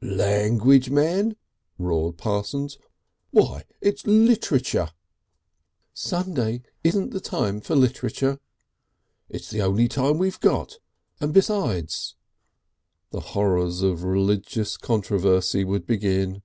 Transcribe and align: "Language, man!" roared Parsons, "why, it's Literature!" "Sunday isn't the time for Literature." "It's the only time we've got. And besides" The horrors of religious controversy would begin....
"Language, 0.00 0.90
man!" 0.90 1.34
roared 1.76 2.18
Parsons, 2.18 2.78
"why, 3.32 3.64
it's 3.80 4.06
Literature!" 4.06 4.90
"Sunday 5.92 6.62
isn't 6.84 7.10
the 7.10 7.18
time 7.18 7.60
for 7.60 7.74
Literature." 7.74 8.38
"It's 9.28 9.50
the 9.50 9.60
only 9.62 9.88
time 9.88 10.18
we've 10.18 10.38
got. 10.38 10.78
And 11.20 11.34
besides" 11.34 12.14
The 13.10 13.18
horrors 13.34 13.82
of 13.82 14.04
religious 14.04 14.76
controversy 14.76 15.64
would 15.64 15.84
begin.... 15.84 16.42